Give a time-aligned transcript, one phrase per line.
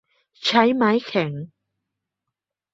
[0.45, 1.31] ใช้ไม้แข็ง